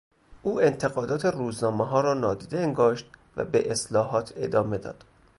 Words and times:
او 0.43 0.59
انتقادات 0.61 1.25
روزنامهها 1.25 2.01
را 2.01 2.13
نادیده 2.13 2.59
انگاشت 2.59 3.05
و 3.37 3.45
به 3.45 3.71
اصلاحات 3.71 4.33
ادامه 4.35 4.77
داد. 4.77 5.03